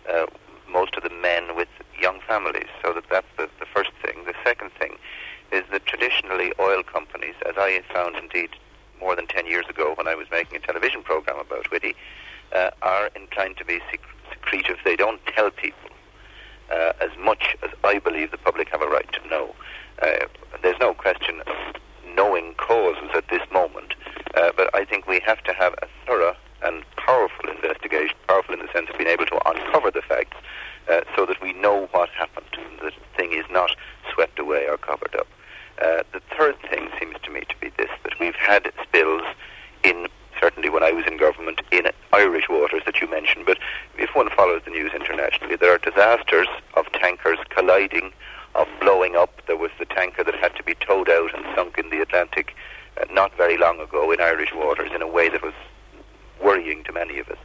[0.08, 0.28] uh,
[0.70, 2.68] most of the men with young families.
[2.84, 4.24] So that that's the, the first thing.
[4.26, 4.98] The second thing
[5.52, 8.50] is that traditionally oil companies, as I found indeed
[9.00, 11.96] more than 10 years ago when I was making a television program about Whiddy,
[12.56, 14.78] uh, are inclined to be secretive.
[14.84, 15.90] They don't tell people
[16.72, 19.56] uh, as much as I believe the public have a right to know.
[20.02, 20.26] Uh,
[20.62, 21.56] there's no question of
[22.16, 23.94] knowing causes at this moment,
[24.36, 28.62] uh, but I think we have to have a thorough and powerful investigation, powerful in
[28.62, 30.38] the sense of being able to uncover the facts
[30.90, 33.76] uh, so that we know what happened, and the thing is not
[34.14, 35.28] swept away or covered up.
[35.82, 39.24] Uh, the third thing seems to me to be this, that we've had spills
[39.84, 40.08] in,
[40.40, 43.58] certainly when I was in government, in Irish waters that you mentioned, but
[43.98, 48.14] if one follows the news internationally, there are disasters of tankers colliding,
[48.56, 49.42] of blowing up.
[49.48, 52.56] There was the tanker that had to be towed out and sunk in the Atlantic
[52.98, 55.54] uh, not very long ago in Irish waters in a way that was
[56.42, 57.38] worrying to many of us.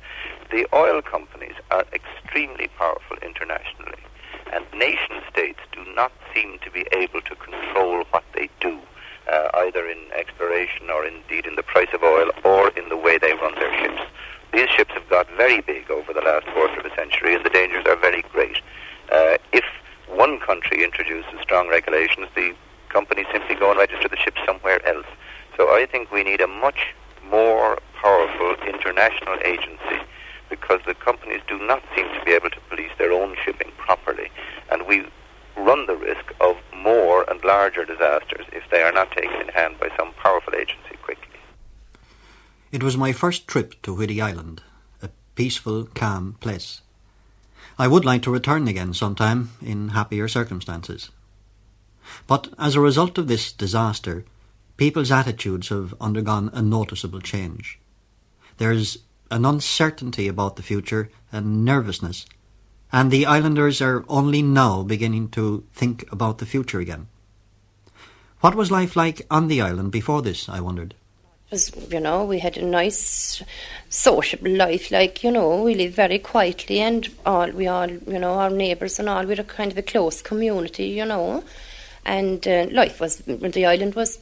[0.50, 4.02] The oil companies are extremely powerful internationally,
[4.52, 8.80] and nation states do not seem to be able to control what they do,
[9.30, 13.16] uh, either in exploration or indeed in the price of oil or in the way
[13.16, 14.02] they run their ships.
[14.52, 17.50] These ships have got very big over the last quarter of a century, and the
[17.50, 18.60] dangers are very great.
[19.12, 19.64] Uh, if
[20.08, 22.56] one country introduces strong regulations, the
[22.88, 25.06] companies simply go and register the ships somewhere else.
[25.56, 26.92] So I think we need a much
[27.30, 30.00] more powerful international agency
[30.50, 34.28] because the companies do not seem to be able to police their own shipping properly.
[34.70, 35.06] And we
[35.56, 39.78] run the risk of more and larger disasters if they are not taken in hand
[39.80, 41.38] by some powerful agency quickly.
[42.72, 44.62] It was my first trip to Whiddy Island,
[45.02, 46.82] a peaceful, calm place.
[47.78, 51.10] I would like to return again sometime in happier circumstances.
[52.26, 54.24] But as a result of this disaster,
[54.76, 57.78] people's attitudes have undergone a noticeable change.
[58.58, 58.98] There's
[59.30, 62.26] an uncertainty about the future and nervousness,
[62.92, 67.06] and the islanders are only now beginning to think about the future again.
[68.40, 70.94] What was life like on the island before this, I wondered?
[71.50, 73.42] Was, you know, we had a nice
[73.88, 78.34] sociable life, like, you know, we lived very quietly and all, we all, you know,
[78.34, 81.44] our neighbours and all, we were kind of a close community, you know.
[82.04, 84.20] And uh, life was, the island was,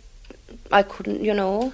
[0.73, 1.73] I couldn't, you know,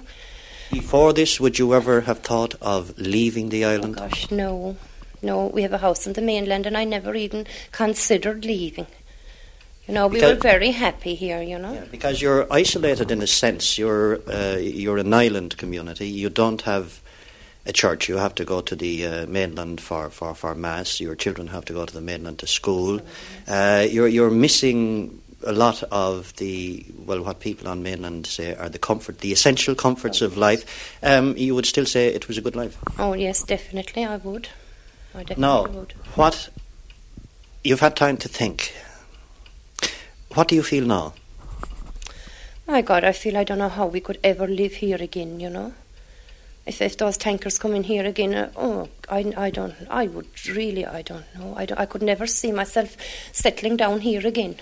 [0.71, 3.95] before this, would you ever have thought of leaving the island?
[3.97, 4.77] Oh gosh, no.
[5.21, 8.87] No, we have a house on the mainland and I never even considered leaving.
[9.87, 11.73] You know, we because, were very happy here, you know.
[11.73, 13.77] Yeah, because you're isolated in a sense.
[13.77, 16.07] You're, uh, you're an island community.
[16.07, 17.01] You don't have
[17.67, 18.09] a church.
[18.09, 20.99] You have to go to the uh, mainland for, for, for Mass.
[20.99, 22.99] Your children have to go to the mainland to school.
[23.47, 28.69] Uh, you're, you're missing a lot of the well, what people on mainland say are
[28.69, 30.97] the comfort, the essential comforts of life.
[31.03, 32.77] Um, you would still say it was a good life.
[32.97, 34.49] Oh yes, definitely, I would.
[35.13, 35.93] I definitely now, would.
[36.15, 36.49] what
[37.63, 38.73] you've had time to think.
[40.33, 41.13] What do you feel now?
[42.67, 45.39] My God, I feel I don't know how we could ever live here again.
[45.39, 45.73] You know,
[46.65, 50.27] if if those tankers come in here again, uh, oh, I, I don't, I would
[50.49, 52.97] really, I don't know, I, don't, I could never see myself
[53.31, 54.55] settling down here again.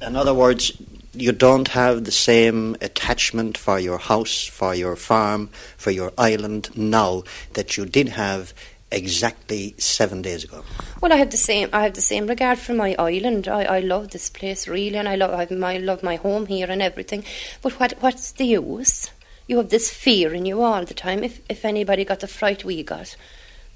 [0.00, 0.72] In other words,
[1.12, 6.70] you don't have the same attachment for your house, for your farm, for your island
[6.76, 7.24] now
[7.54, 8.54] that you did have
[8.90, 10.64] exactly seven days ago.
[11.00, 11.68] Well, I have the same.
[11.72, 13.48] I have the same regard for my island.
[13.48, 16.70] I, I love this place really, and I love I, I love my home here
[16.70, 17.24] and everything.
[17.60, 19.10] But what what's the use?
[19.46, 21.24] You have this fear in you all the time.
[21.24, 23.16] If if anybody got the fright we got,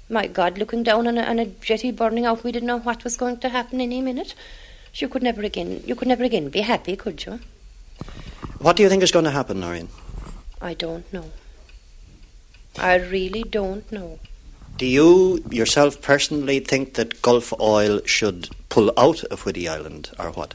[0.09, 3.03] My God, looking down on a, on a jetty burning out, we didn't know what
[3.03, 4.35] was going to happen any minute.
[4.95, 7.39] You could never again, you could never again be happy, could you?
[8.59, 9.89] What do you think is going to happen, Noreen?
[10.61, 11.31] I don't know.
[12.77, 14.19] I really don't know.
[14.77, 20.31] Do you yourself personally think that Gulf Oil should pull out of Whiddy Island, or
[20.31, 20.53] what?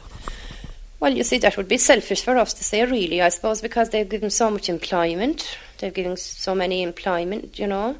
[1.00, 3.90] Well, you see, that would be selfish for us to say, really, I suppose, because
[3.90, 5.56] they've given so much employment.
[5.78, 7.96] They've given so many employment, you know,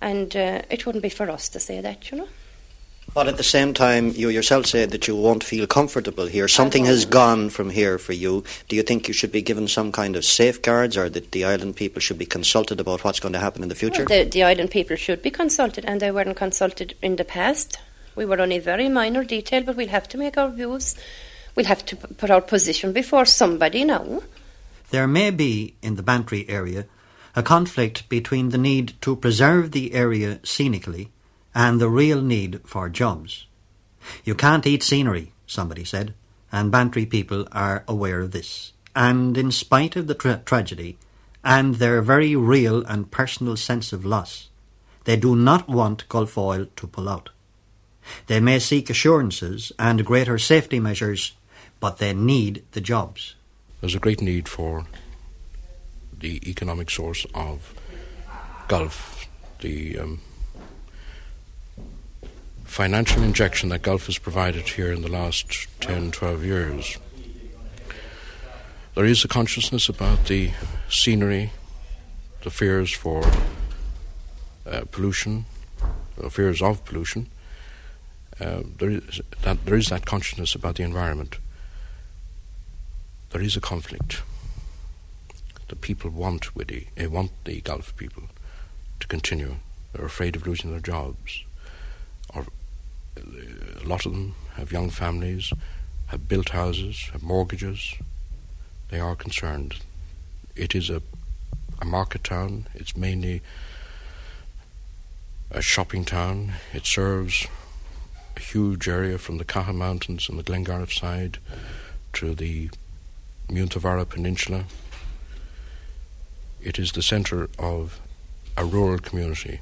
[0.00, 2.28] and uh, it wouldn't be for us to say that, you know.
[3.14, 6.46] But at the same time, you yourself said that you won't feel comfortable here.
[6.46, 8.44] Something has gone from here for you.
[8.68, 11.76] Do you think you should be given some kind of safeguards or that the island
[11.76, 14.04] people should be consulted about what's going to happen in the future?
[14.08, 17.78] Well, the, the island people should be consulted, and they weren't consulted in the past.
[18.14, 20.94] We were only very minor detail, but we'll have to make our views.
[21.56, 24.22] We'll have to p- put our position before somebody now.
[24.90, 26.86] There may be, in the Bantry area,
[27.34, 31.10] a conflict between the need to preserve the area scenically
[31.54, 33.46] and the real need for jobs.
[34.24, 36.14] You can't eat scenery, somebody said,
[36.52, 38.72] and Bantry people are aware of this.
[38.94, 40.98] And in spite of the tra- tragedy
[41.44, 44.48] and their very real and personal sense of loss,
[45.04, 47.30] they do not want Gulf Oil to pull out.
[48.26, 51.36] They may seek assurances and greater safety measures,
[51.80, 53.34] but they need the jobs.
[53.80, 54.86] There's a great need for
[56.18, 57.74] the economic source of
[58.66, 59.28] Gulf,
[59.60, 60.20] the um,
[62.68, 66.98] financial injection that Gulf has provided here in the last 10, 12 years.
[68.94, 70.52] There is a consciousness about the
[70.88, 71.50] scenery,
[72.42, 73.24] the fears for
[74.66, 75.46] uh, pollution,
[76.16, 77.28] the fears of pollution.
[78.38, 81.38] Uh, there, is that, there is that consciousness about the environment.
[83.30, 84.22] There is a conflict.
[85.68, 88.24] The people want Whiddy, they want the Gulf people
[89.00, 89.56] to continue.
[89.92, 91.44] They're afraid of losing their jobs
[93.82, 95.52] a lot of them have young families,
[96.06, 97.94] have built houses, have mortgages.
[98.90, 99.76] They are concerned.
[100.56, 101.02] It is a,
[101.80, 102.66] a market town.
[102.74, 103.42] It's mainly
[105.50, 106.52] a shopping town.
[106.72, 107.46] It serves
[108.36, 111.38] a huge area from the Caha Mountains on the Glengarriff side
[112.14, 112.70] to the
[113.50, 114.64] Muntervary Peninsula.
[116.60, 118.00] It is the centre of
[118.56, 119.60] a rural community.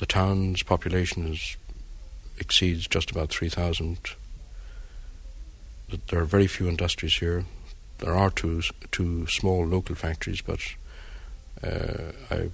[0.00, 1.58] The town's population is,
[2.38, 3.98] exceeds just about 3,000.
[6.08, 7.44] There are very few industries here.
[7.98, 10.60] There are two, two small local factories, but
[11.62, 12.48] uh, I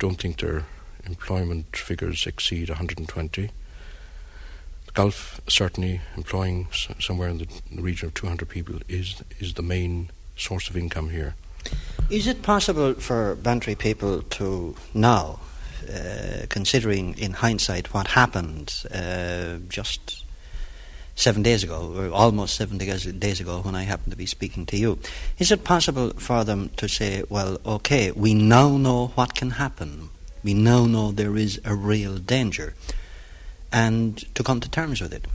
[0.00, 0.64] don't think their
[1.06, 3.50] employment figures exceed 120.
[4.86, 6.66] The Gulf, certainly employing
[6.98, 7.46] somewhere in the
[7.80, 11.36] region of 200 people, is, is the main source of income here.
[12.10, 15.38] Is it possible for Bantry people to now,
[15.88, 20.24] uh, considering in hindsight what happened uh, just
[21.14, 24.76] seven days ago, or almost seven days, ago when I happened to be speaking to
[24.76, 24.98] you,
[25.38, 30.08] is it possible for them to say, well, okay, we now know what can happen,
[30.42, 32.74] we now know there is a real danger,
[33.70, 35.26] and to come to terms with it?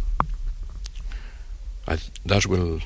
[1.88, 2.82] Th- that will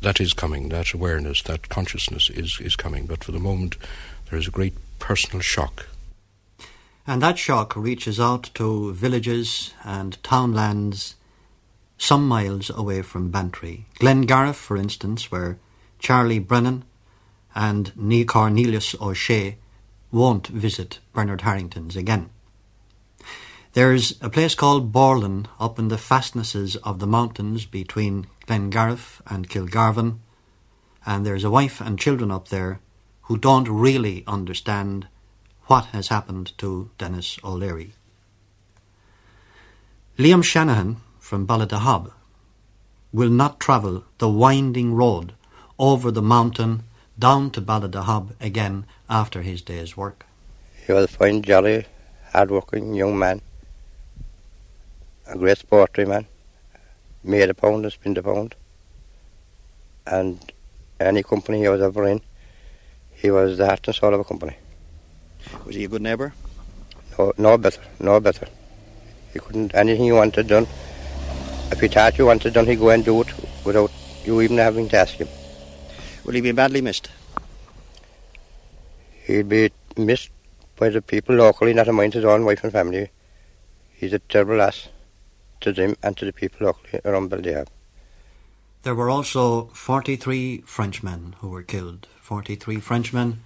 [0.00, 0.68] that is coming.
[0.68, 3.06] That awareness, that consciousness is is coming.
[3.06, 3.76] But for the moment,
[4.30, 5.88] there is a great personal shock.
[7.06, 11.14] And that shock reaches out to villages and townlands
[11.96, 13.86] some miles away from Bantry.
[13.98, 15.58] Glengarriff, for instance, where
[15.98, 16.84] Charlie Brennan
[17.54, 19.58] and Neil Cornelius O'Shea
[20.12, 22.30] won't visit Bernard Harrington's again.
[23.72, 29.48] There's a place called Borlin up in the fastnesses of the mountains between Glengarriff and
[29.48, 30.18] Kilgarvan,
[31.04, 32.80] and there's a wife and children up there
[33.28, 35.06] who don't really understand
[35.66, 37.92] what has happened to Dennis O'Leary.
[40.18, 42.10] Liam Shanahan from Ballydehob
[43.12, 45.34] will not travel the winding road
[45.78, 46.84] over the mountain
[47.18, 50.24] down to Ballydehob again after his day's work.
[50.86, 51.84] He was a fine, jolly,
[52.32, 53.42] hard-working young man.
[55.26, 56.26] A great sporty man.
[57.22, 58.54] Made a pound and spent a pound.
[60.06, 60.50] And
[60.98, 62.22] any company he was ever in,
[63.20, 64.56] he was the heart and soul of a company.
[65.66, 66.32] Was he a good neighbour?
[67.18, 68.46] No, no better, no better.
[69.32, 70.66] He couldn't, anything he wanted done,
[71.70, 73.28] if he thought you wanted done, he'd go and do it
[73.64, 73.90] without
[74.24, 75.28] you even having to ask him.
[76.24, 77.10] Will he be badly missed?
[79.24, 80.30] He'd be missed
[80.76, 83.10] by the people locally, not to mind his own wife and family.
[83.92, 84.88] He's a terrible loss
[85.60, 87.66] to them and to the people locally around Baldea.
[88.82, 92.06] There were also 43 Frenchmen who were killed.
[92.28, 93.40] 43 Frenchmen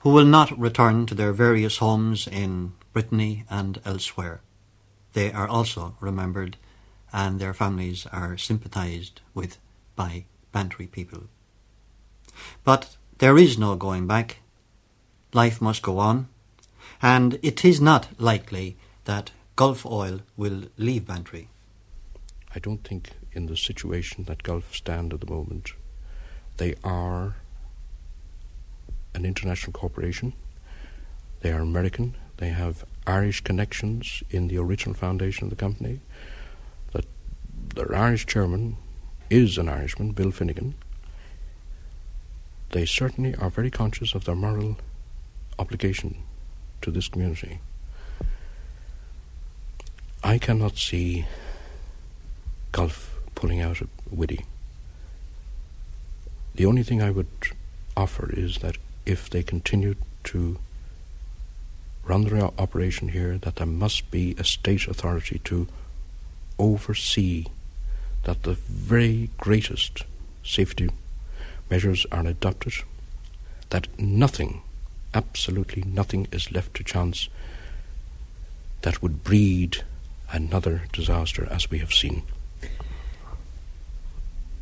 [0.00, 4.42] who will not return to their various homes in Brittany and elsewhere.
[5.14, 6.58] They are also remembered
[7.14, 9.56] and their families are sympathised with
[9.94, 11.22] by Bantry people.
[12.62, 14.40] But there is no going back.
[15.32, 16.28] Life must go on,
[17.00, 18.76] and it is not likely
[19.06, 21.48] that Gulf Oil will leave Bantry.
[22.54, 25.72] I don't think in the situation that Gulf stand at the moment,
[26.58, 27.36] they are
[29.16, 30.34] an international corporation.
[31.40, 32.14] They are American.
[32.36, 36.00] They have Irish connections in the original foundation of the company.
[36.92, 37.06] That
[37.74, 38.76] their Irish chairman
[39.30, 40.74] is an Irishman, Bill Finnegan.
[42.70, 44.76] They certainly are very conscious of their moral
[45.58, 46.16] obligation
[46.82, 47.60] to this community.
[50.22, 51.24] I cannot see
[52.72, 54.44] Gulf pulling out of Whiddy.
[56.56, 57.28] The only thing I would
[57.96, 58.76] offer is that
[59.06, 59.94] if they continue
[60.24, 60.58] to
[62.04, 65.66] run their operation here, that there must be a state authority to
[66.58, 67.46] oversee
[68.24, 70.04] that the very greatest
[70.44, 70.90] safety
[71.70, 72.74] measures are adopted,
[73.70, 74.62] that nothing,
[75.14, 77.28] absolutely nothing, is left to chance
[78.82, 79.84] that would breed
[80.32, 82.22] another disaster as we have seen.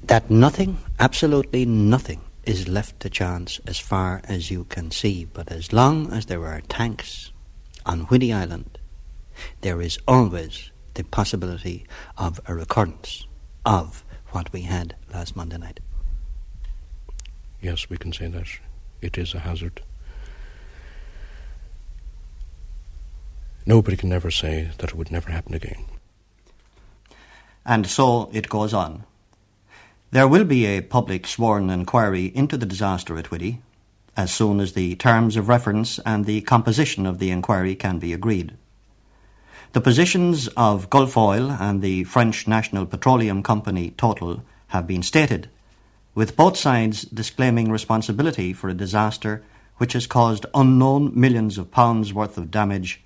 [0.04, 5.50] That nothing, absolutely nothing, is left to chance as far as you can see, but
[5.50, 7.32] as long as there are tanks
[7.84, 8.78] on Whiddy Island,
[9.60, 11.86] there is always the possibility
[12.16, 13.26] of a recurrence
[13.64, 15.80] of what we had last Monday night.
[17.60, 18.46] Yes, we can say that.
[19.00, 19.82] It is a hazard.
[23.66, 25.86] Nobody can ever say that it would never happen again.
[27.64, 29.04] And so it goes on.
[30.14, 33.60] There will be a public sworn inquiry into the disaster at Whiddy
[34.16, 38.12] as soon as the terms of reference and the composition of the inquiry can be
[38.12, 38.56] agreed.
[39.72, 45.50] The positions of Gulf Oil and the French National Petroleum Company Total have been stated,
[46.14, 49.42] with both sides disclaiming responsibility for a disaster
[49.78, 53.02] which has caused unknown millions of pounds worth of damage,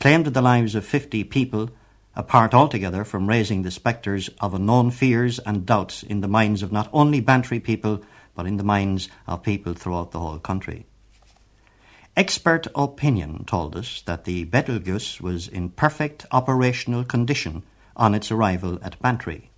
[0.00, 1.70] claimed the lives of 50 people,
[2.18, 6.72] apart altogether from raising the spectres of unknown fears and doubts in the minds of
[6.72, 8.02] not only Bantry people,
[8.34, 10.84] but in the minds of people throughout the whole country.
[12.16, 17.62] Expert opinion told us that the Betelgeuse was in perfect operational condition
[17.94, 19.50] on its arrival at Bantry.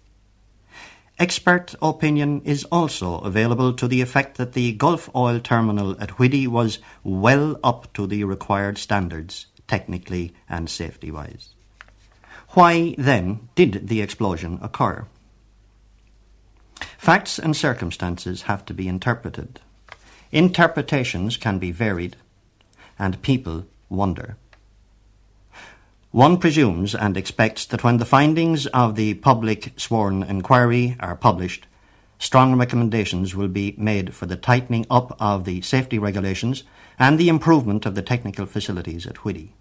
[1.19, 6.47] Expert opinion is also available to the effect that the Gulf Oil terminal at Whiddy
[6.47, 11.55] was well up to the required standards, technically and safety wise.
[12.53, 15.07] Why, then, did the explosion occur?
[16.99, 19.61] Facts and circumstances have to be interpreted.
[20.33, 22.17] Interpretations can be varied
[22.99, 24.37] and people wonder.
[26.11, 31.69] One presumes and expects that when the findings of the public sworn inquiry are published,
[32.19, 36.65] strong recommendations will be made for the tightening up of the safety regulations
[36.99, 39.55] and the improvement of the technical facilities at Whiddy.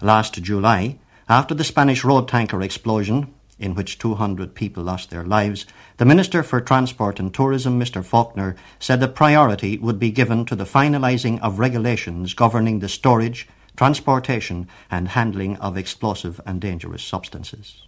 [0.00, 0.98] Last July,
[1.28, 5.66] after the Spanish road tanker explosion, in which 200 people lost their lives,
[5.96, 8.04] the Minister for Transport and Tourism, Mr.
[8.04, 13.48] Faulkner, said that priority would be given to the finalising of regulations governing the storage,
[13.76, 17.86] transportation and handling of explosive and dangerous substances.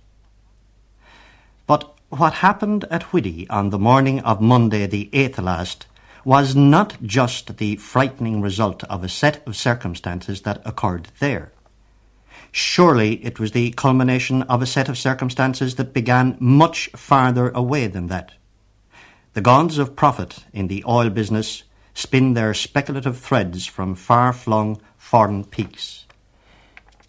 [1.67, 5.87] But what happened at Whiddy on the morning of Monday the 8th last
[6.25, 11.53] was not just the frightening result of a set of circumstances that occurred there.
[12.53, 17.87] Surely it was the culmination of a set of circumstances that began much farther away
[17.87, 18.33] than that.
[19.35, 24.81] The gods of profit in the oil business spin their speculative threads from far flung
[24.97, 26.07] foreign peaks.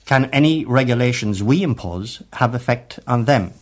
[0.06, 3.54] Can any regulations we impose have effect on them?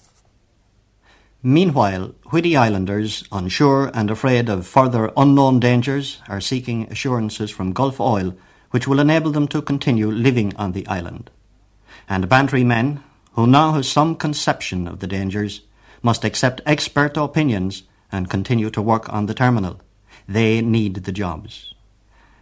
[1.43, 7.99] Meanwhile, Whiddy Islanders, unsure and afraid of further unknown dangers, are seeking assurances from Gulf
[7.99, 8.35] Oil
[8.71, 11.29] which will enable them to continue living on the island
[12.09, 13.03] and Bantry men,
[13.33, 15.61] who now have some conception of the dangers,
[16.01, 19.81] must accept expert opinions and continue to work on the terminal.
[20.27, 21.73] They need the jobs.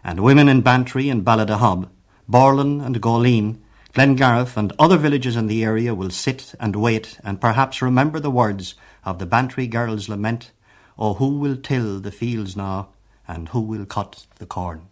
[0.04, 1.90] And women in Bantry and Ballydehob,
[2.30, 3.58] Borlin and Goleen,
[3.94, 8.32] Glengarriff and other villages in the area will sit and wait and perhaps remember the
[8.32, 10.52] words of the Bantry girl's lament,
[10.98, 12.90] Oh, who will till the fields now,
[13.28, 14.88] and who will cut the corn?